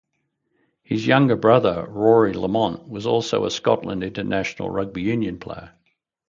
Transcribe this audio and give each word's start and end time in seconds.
His 0.81 1.05
younger 1.05 1.35
brother 1.35 1.85
Rory 1.87 2.33
Lamont 2.33 2.89
was 2.89 3.05
also 3.05 3.45
a 3.45 3.51
Scotland 3.51 4.03
international 4.03 4.67
rugby 4.71 5.03
union 5.03 5.37
player. 5.37 5.73